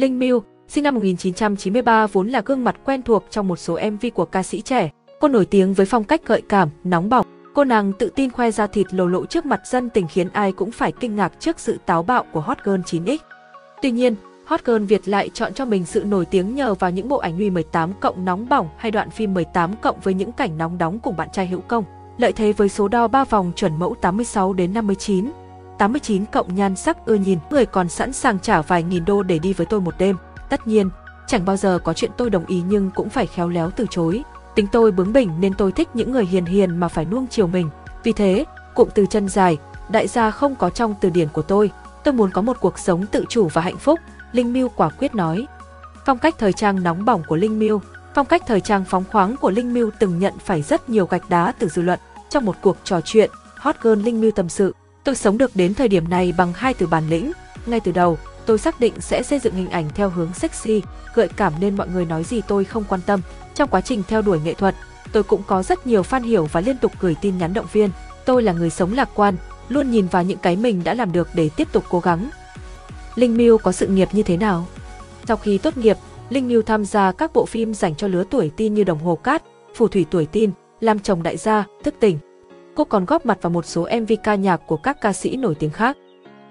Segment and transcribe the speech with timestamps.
[0.00, 4.06] Linh Miu, sinh năm 1993 vốn là gương mặt quen thuộc trong một số MV
[4.14, 4.90] của ca sĩ trẻ.
[5.20, 7.26] Cô nổi tiếng với phong cách gợi cảm, nóng bỏng.
[7.54, 10.52] Cô nàng tự tin khoe ra thịt lồ lộ trước mặt dân tình khiến ai
[10.52, 13.18] cũng phải kinh ngạc trước sự táo bạo của Hot Girl 9X.
[13.82, 17.08] Tuy nhiên, Hot Girl Việt lại chọn cho mình sự nổi tiếng nhờ vào những
[17.08, 20.58] bộ ảnh Huy 18 cộng nóng bỏng hay đoạn phim 18 cộng với những cảnh
[20.58, 21.84] nóng đóng cùng bạn trai hữu công.
[22.18, 25.30] Lợi thế với số đo 3 vòng chuẩn mẫu 86 đến 59,
[25.80, 29.38] 89 cộng nhan sắc ưa nhìn, người còn sẵn sàng trả vài nghìn đô để
[29.38, 30.16] đi với tôi một đêm.
[30.48, 30.90] Tất nhiên,
[31.26, 34.22] chẳng bao giờ có chuyện tôi đồng ý nhưng cũng phải khéo léo từ chối.
[34.54, 37.46] Tính tôi bướng bỉnh nên tôi thích những người hiền hiền mà phải nuông chiều
[37.46, 37.70] mình.
[38.02, 39.58] Vì thế, cụm từ chân dài,
[39.90, 41.70] đại gia không có trong từ điển của tôi.
[42.04, 44.00] Tôi muốn có một cuộc sống tự chủ và hạnh phúc,
[44.32, 45.46] Linh Miu quả quyết nói.
[46.06, 47.80] Phong cách thời trang nóng bỏng của Linh Miu
[48.14, 51.30] Phong cách thời trang phóng khoáng của Linh Miu từng nhận phải rất nhiều gạch
[51.30, 51.98] đá từ dư luận.
[52.30, 55.74] Trong một cuộc trò chuyện, Hot Girl Linh Miu tâm sự, tôi sống được đến
[55.74, 57.32] thời điểm này bằng hai từ bản lĩnh.
[57.66, 60.82] Ngay từ đầu, tôi xác định sẽ xây dựng hình ảnh theo hướng sexy,
[61.14, 63.20] gợi cảm nên mọi người nói gì tôi không quan tâm.
[63.54, 64.74] Trong quá trình theo đuổi nghệ thuật,
[65.12, 67.90] tôi cũng có rất nhiều fan hiểu và liên tục gửi tin nhắn động viên.
[68.24, 69.36] Tôi là người sống lạc quan,
[69.68, 72.30] luôn nhìn vào những cái mình đã làm được để tiếp tục cố gắng.
[73.14, 74.66] Linh Miu có sự nghiệp như thế nào?
[75.28, 75.96] Sau khi tốt nghiệp,
[76.30, 79.16] Linh Miu tham gia các bộ phim dành cho lứa tuổi tin như Đồng Hồ
[79.16, 79.42] Cát,
[79.74, 82.18] Phù Thủy Tuổi tin Làm Chồng Đại Gia, Thức Tỉnh.
[82.74, 85.54] Cô còn góp mặt vào một số MV ca nhạc của các ca sĩ nổi
[85.54, 85.96] tiếng khác.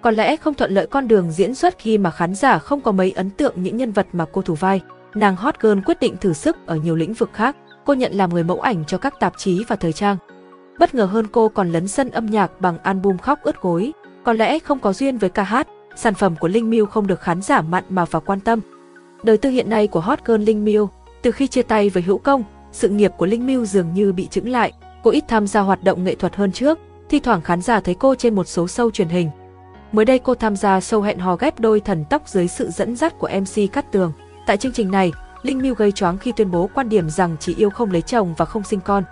[0.02, 2.92] Có lẽ không thuận lợi con đường diễn xuất khi mà khán giả không có
[2.92, 4.82] mấy ấn tượng những nhân vật mà cô thủ vai.
[5.16, 7.56] Nàng Hot Girl quyết định thử sức ở nhiều lĩnh vực khác.
[7.86, 10.18] Cô nhận làm người mẫu ảnh cho các tạp chí và thời trang.
[10.80, 13.92] Bất ngờ hơn cô còn lấn sân âm nhạc bằng album Khóc ướt gối.
[14.24, 17.22] Có lẽ không có duyên với ca hát, sản phẩm của Linh Miu không được
[17.22, 18.60] khán giả mặn mà và quan tâm.
[19.24, 20.90] Đời tư hiện nay của hot girl Linh Miu,
[21.22, 24.28] từ khi chia tay với Hữu Công, sự nghiệp của Linh Miu dường như bị
[24.28, 27.62] chững lại, cô ít tham gia hoạt động nghệ thuật hơn trước, thi thoảng khán
[27.62, 29.30] giả thấy cô trên một số show truyền hình.
[29.92, 32.96] Mới đây cô tham gia show hẹn hò ghép đôi thần tóc dưới sự dẫn
[32.96, 34.12] dắt của MC Cát Tường.
[34.46, 37.56] Tại chương trình này, Linh Miu gây choáng khi tuyên bố quan điểm rằng chỉ
[37.56, 39.04] yêu không lấy chồng và không sinh con.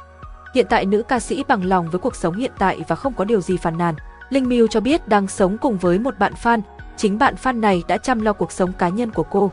[0.54, 3.26] Hiện tại nữ ca sĩ bằng lòng với cuộc sống hiện tại và không có
[3.26, 3.96] điều gì phàn nàn.
[4.30, 6.62] Linh Miu cho biết đang sống cùng với một bạn fan,
[6.98, 9.52] chính bạn fan này đã chăm lo cuộc sống cá nhân của cô.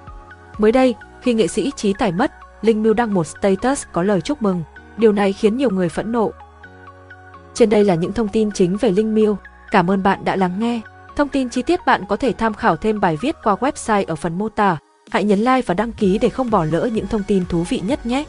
[0.58, 2.32] Mới đây, khi nghệ sĩ Trí Tài mất,
[2.62, 4.62] Linh Miu đăng một status có lời chúc mừng.
[4.96, 6.32] Điều này khiến nhiều người phẫn nộ.
[7.54, 9.36] Trên đây là những thông tin chính về Linh miêu.
[9.70, 10.80] Cảm ơn bạn đã lắng nghe.
[11.16, 14.16] Thông tin chi tiết bạn có thể tham khảo thêm bài viết qua website ở
[14.16, 14.76] phần mô tả.
[15.10, 17.80] Hãy nhấn like và đăng ký để không bỏ lỡ những thông tin thú vị
[17.86, 18.24] nhất nhé.